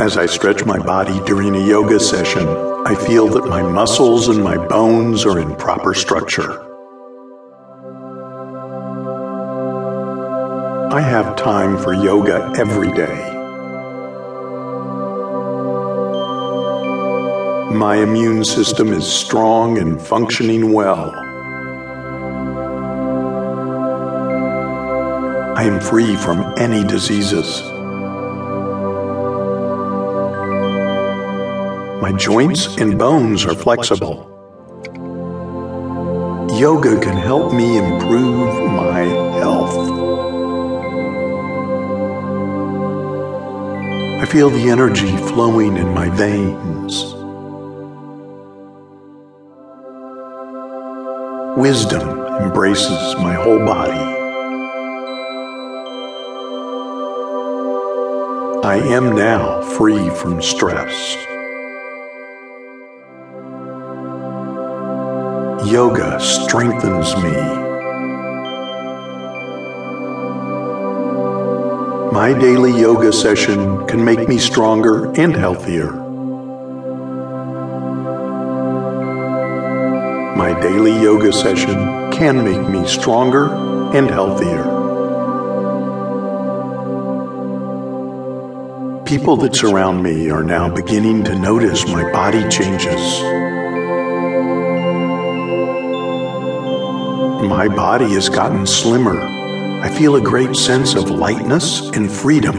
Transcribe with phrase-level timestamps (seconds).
[0.00, 2.48] As I stretch my body during a yoga session,
[2.86, 6.58] I feel that my muscles and my bones are in proper structure.
[10.90, 13.14] I have time for yoga every day.
[17.70, 21.12] My immune system is strong and functioning well.
[25.58, 27.79] I am free from any diseases.
[32.00, 34.26] My joints and bones are flexible.
[36.58, 39.00] Yoga can help me improve my
[39.38, 39.76] health.
[44.22, 47.04] I feel the energy flowing in my veins.
[51.58, 52.08] Wisdom
[52.42, 54.20] embraces my whole body.
[58.66, 61.29] I am now free from stress.
[65.66, 67.32] Yoga strengthens me.
[72.12, 75.92] My daily yoga session can make me stronger and healthier.
[80.34, 83.52] My daily yoga session can make me stronger
[83.94, 84.64] and healthier.
[89.04, 93.49] People that surround me are now beginning to notice my body changes.
[97.42, 99.18] My body has gotten slimmer.
[99.18, 102.56] I feel a great sense of lightness and freedom.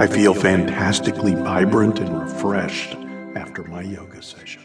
[0.00, 2.94] I feel fantastically vibrant and refreshed
[3.36, 4.62] after my yoga session.